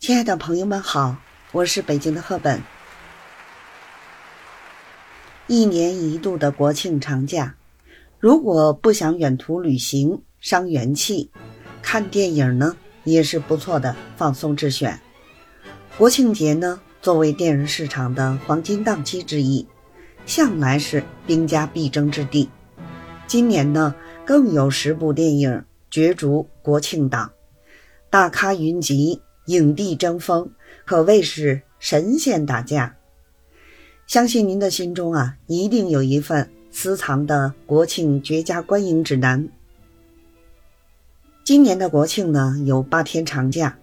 [0.00, 1.14] 亲爱的朋友们好，
[1.52, 2.62] 我是北京的赫本。
[5.46, 7.54] 一年一度的国庆长假，
[8.18, 11.30] 如果不想远途旅行伤元气，
[11.82, 12.74] 看电影呢
[13.04, 14.98] 也是不错的放松之选。
[15.98, 19.68] 国庆节呢，作为电影市场的黄金档期之一，
[20.24, 22.48] 向来是兵家必争之地。
[23.26, 23.94] 今年呢，
[24.24, 27.32] 更有十部电影角逐国庆档，
[28.08, 30.48] 大咖云集，影帝争锋，
[30.84, 32.94] 可谓是神仙打架。
[34.06, 39.48] 相信您的心中啊，一定有一份私藏的国庆绝佳观影指南。
[41.42, 43.76] 今年的国庆呢，有八天长假，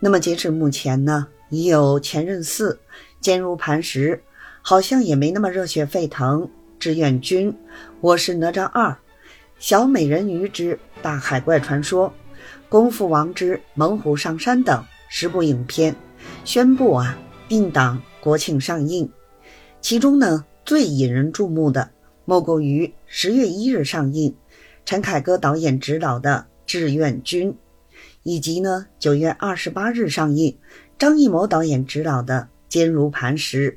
[0.00, 2.72] 那么截至目前呢，已有《前任四》
[3.22, 4.16] 《坚如磐石》，
[4.60, 6.46] 好像也没那么热血沸腾。
[6.78, 7.56] 志愿军，
[8.02, 8.94] 我是哪吒二，
[9.58, 12.12] 小美人鱼之大海怪传说，
[12.68, 15.94] 功夫王之猛虎上山等十部影片
[16.44, 19.10] 宣布啊定档国庆上映。
[19.80, 21.90] 其中呢最引人注目的
[22.24, 24.34] 莫过于十月一日上映，
[24.84, 27.52] 陈凯歌导演执导的《志愿军》，
[28.24, 30.58] 以及呢九月二十八日上映，
[30.98, 33.72] 张艺谋导演执导的《坚如磐石》。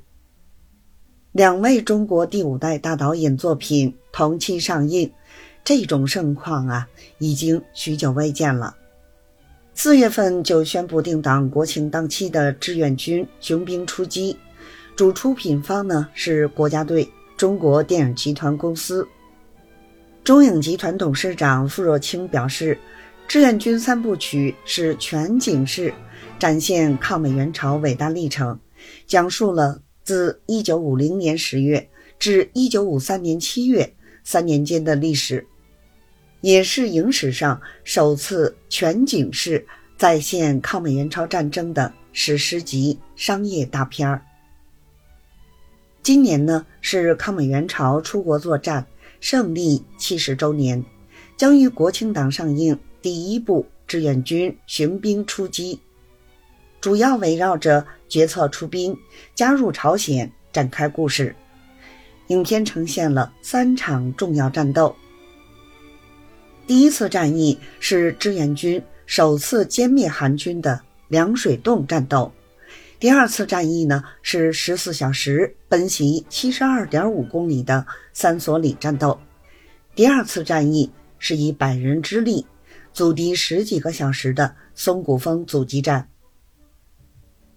[1.32, 5.11] 两位中国第五代大导演作品同期上映，
[5.64, 6.88] 这种盛况啊，
[7.20, 8.76] 已经许久未见了。
[9.82, 14.34] 四月份就宣布定档国庆档期的《志愿军：雄兵出击》，
[14.94, 19.08] 主出品方呢是国家队中国电影集团公司。
[20.22, 22.76] 中影集团董事长傅若清表示，
[23.26, 25.94] 《志愿军三部曲》是全景式，
[26.38, 28.60] 展现抗美援朝伟大历程，
[29.08, 29.82] 讲述了。
[30.04, 31.88] 自一九五零年十月
[32.20, 33.94] 至一九五三年七月
[34.26, 35.48] 三年间的历史，
[36.42, 39.66] 也是影史上首次全景式
[39.98, 44.22] 再现抗美援朝战争的史诗级商业大片儿。
[46.02, 48.86] 今年呢是抗美援朝出国作战
[49.20, 50.83] 胜利七十周年，
[51.36, 55.76] 将于国庆档上映第一部《志愿军：雄兵出击》。
[56.80, 58.98] 主要围绕着决策出兵、
[59.36, 61.36] 加入朝鲜展开故事。
[62.27, 64.95] 影片呈现了三场重要战斗。
[66.70, 72.32] 第一次战役是志愿军首次歼灭韩军的凉水洞战斗。
[73.00, 79.20] 第二次战役呢是十四小时奔袭七十二点五公里的三所里战斗。
[79.96, 82.46] 第二次战役是以百人之力
[82.94, 86.08] 阻敌十几个小时的松骨峰阻击战。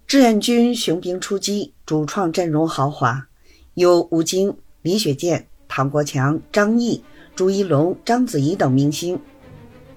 [0.07, 3.29] 志愿军雄兵出击，主创阵容豪华，
[3.75, 9.19] 有吴京、李雪健、唐国强、张译、朱一龙、章子怡等明星。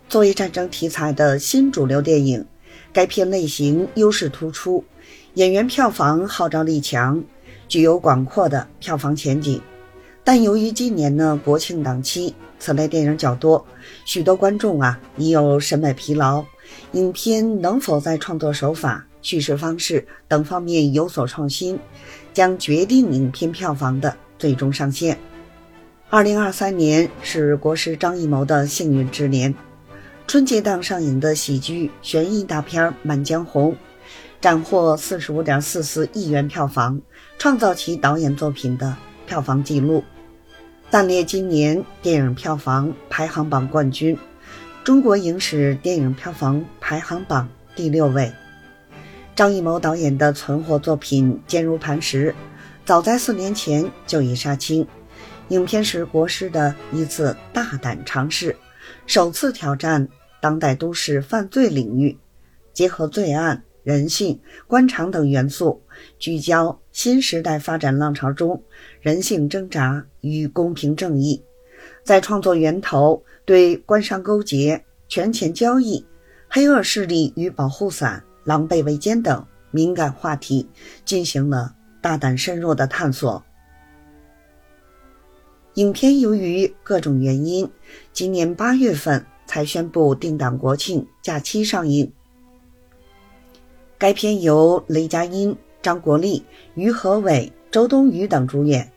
[0.08, 2.46] 作为战争题材的新主流电影，
[2.94, 4.86] 该片类型优势突出，
[5.34, 7.22] 演员票房号召力强，
[7.68, 9.62] 具有广阔的票房前景。
[10.24, 13.66] 但由于今年呢国庆档期，此类电影较多，
[14.06, 16.46] 许多观众啊已有审美疲劳。
[16.94, 19.06] 影片能否在创作手法？
[19.22, 21.78] 叙事方式等方面有所创新，
[22.34, 25.18] 将决定影片票房的最终上限。
[26.12, 29.56] 二零二三年是国师张艺谋的幸运之年，
[30.28, 33.72] 春节档上映的喜剧悬疑大片《满江红》
[34.40, 37.02] 斩获四十五点四四亿元票房，
[37.40, 38.96] 创造其导演作品的
[39.26, 40.04] 票房纪录，
[40.92, 44.16] 暂列今年电影票房排行榜冠军，
[44.84, 48.32] 中国影史电影票房排行榜第六位。
[49.36, 52.32] 张艺谋导演的存活作品《坚如磐石》，
[52.86, 54.88] 早在四年前就已杀青。
[55.50, 58.56] 影片是国师的一次大胆尝试，
[59.06, 60.08] 首次挑战
[60.42, 62.18] 当代都市犯罪领域，
[62.74, 65.82] 结合罪案、人性、官场等元素，
[66.18, 68.64] 聚焦新时代发展浪潮中
[69.02, 71.44] 人性挣扎与公平正义。
[72.04, 76.04] 在创作源头对官商勾结、权钱交易、
[76.50, 78.24] 黑恶势力与保护伞。
[78.46, 80.70] 狼狈为奸等敏感话题
[81.04, 83.44] 进行了大胆深入的探索。
[85.76, 87.70] 影片由于各种原因，
[88.14, 92.10] 今年八月份才宣布定档国庆假期上映。
[93.98, 96.42] 该片由雷佳音、张国立、
[96.76, 98.90] 于和伟、周冬雨等主演。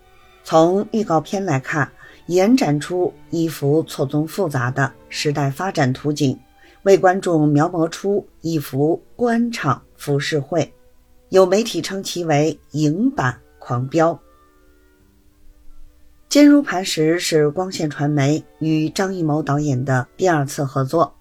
[0.44, 1.90] 从预告片来看，
[2.26, 6.38] 延展出一幅错综复杂的时代发展图景。
[6.84, 10.72] 为观众描摹出一幅官场浮世绘，
[11.30, 14.14] 有媒体称其为“影版狂飙”。
[16.28, 21.16] 《坚如磐石》是光线传媒与张艺谋导演的第二次合作。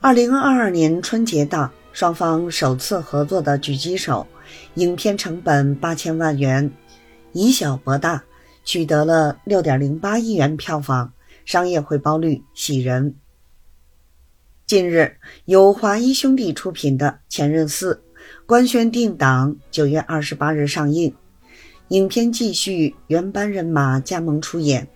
[0.00, 4.26] 二零二二年春节档双方首次合作的狙击手，
[4.74, 6.70] 影片成本八千万元，
[7.34, 8.24] 以小博大，
[8.64, 11.12] 取得了六点零八亿元票房，
[11.44, 13.16] 商业回报率喜人。
[14.66, 17.94] 近日，由华谊兄弟出品的《前任四》
[18.46, 21.14] 官宣定档，九月二十八日上映。
[21.88, 24.84] 影片继续原班人马加盟出演，《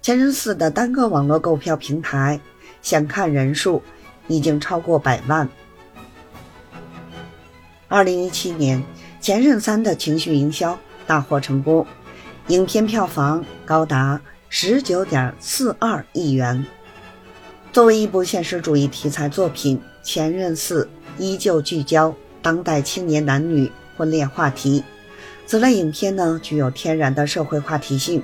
[0.00, 2.38] 前任四》的单个网络购票平台
[2.82, 3.82] 想看人数
[4.28, 5.48] 已经超过百万。
[7.88, 8.78] 二零一七年，
[9.20, 11.84] 《前任三》的情绪营销大获成功，
[12.46, 16.64] 影片票房高达十九点四二亿元。
[17.72, 19.76] 作为一部现实主义题材作品，
[20.06, 20.84] 《前任四》
[21.20, 24.84] 依旧聚焦当代青年男女婚恋话题。
[25.52, 28.22] 此类影片呢，具有天然的社会话题性，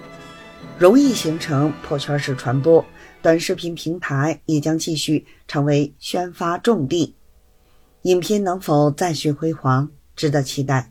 [0.79, 2.83] 容易形成破圈式传播。
[3.21, 7.15] 短视频平台也将继续成为宣发重地。
[8.05, 10.91] 影片能否再续辉煌，值得期待。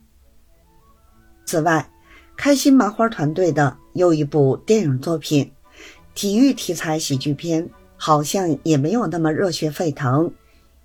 [1.43, 1.89] 此外，
[2.35, 5.51] 开心麻花团队的又一部电影作品——
[6.13, 10.31] 体育题材喜剧片，好像也没有那么热血沸腾，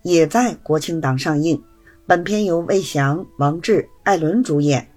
[0.00, 1.62] 也在国庆档上映。
[2.06, 4.88] 本片由魏翔、王志、艾伦主演。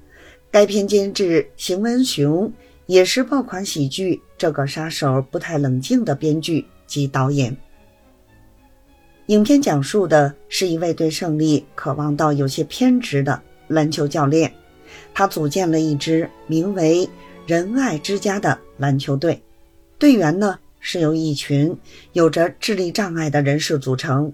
[0.55, 2.49] 该片监制邢文雄
[2.85, 7.57] 也是爆款喜剧《这个杀手不太冷静》的编剧及导演。
[9.25, 14.49] 影片讲述的是一位对胜利渴望到有些偏执的篮球教练，
[15.13, 17.09] 他组建了一支名为
[17.45, 19.43] “仁爱之家”的篮球队，
[19.99, 21.77] 队员呢是由一群
[22.13, 24.31] 有着智力障碍的人士组成，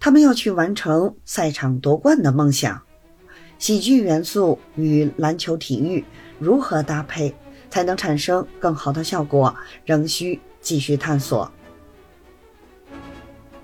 [0.00, 2.82] 他们要去完成赛场夺冠的梦想。
[3.58, 6.04] 喜剧元素与篮球体育
[6.38, 7.34] 如何搭配
[7.70, 9.54] 才能产生更好的效果，
[9.84, 11.50] 仍需继续探索。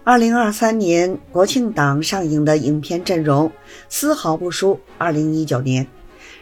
[0.04, 3.52] 二零二三年国庆档上映的影片阵容
[3.88, 5.84] 丝毫不输二零一九年，《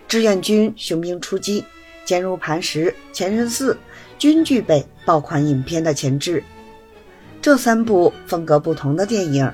[0.08, 1.61] 志愿军：雄兵出击》
[2.05, 3.75] 《坚如磐石》《前任四》
[4.19, 6.43] 均具备爆款影片的潜质。
[7.43, 9.52] 这三部风格不同的电影。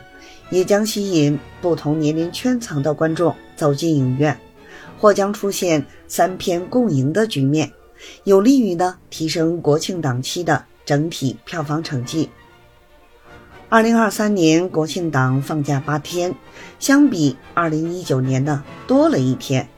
[0.50, 4.38] 也将吸引不同年龄圈层的观众走进影院，
[4.98, 7.72] 或将出现三片共赢的局面，
[8.25, 12.31] 有利于呢提升国庆档期的整体票房成绩。
[13.69, 16.32] 二零二三年国庆档放假八天，
[16.78, 19.69] 相比二零一九年的多了一天，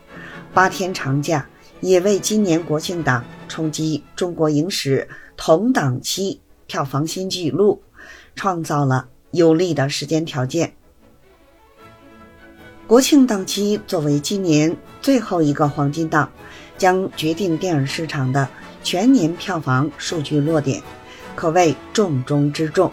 [0.53, 1.47] 八天长假
[1.81, 7.83] 也为今年国庆档冲击中国影史同档期票房新纪录
[8.35, 9.09] 创造了。
[9.31, 10.75] 有利的时间条件。
[12.87, 16.31] 国庆档期作为今年最后一个黄金档，
[16.79, 18.49] 将决定电影市场的
[18.83, 20.83] 全年票房数据落点，
[21.35, 22.91] 可谓重中之重。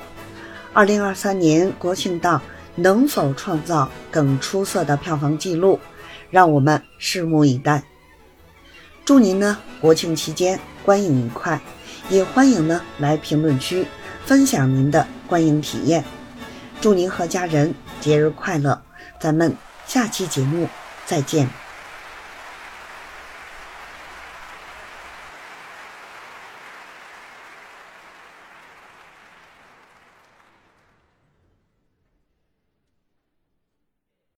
[0.73, 2.41] 二零二三年国庆档
[2.75, 5.79] 能否创造更出色的票房记录，
[6.29, 7.81] 让我们拭目以待。
[9.05, 11.61] 祝您呢国庆期间观影愉快，
[12.09, 13.85] 也欢迎呢来评论区
[14.25, 16.03] 分享您的观影体验。
[16.81, 18.81] 祝您和家人节日快乐！
[19.19, 19.55] 咱们
[19.87, 20.67] 下期节目
[21.05, 21.49] 再见。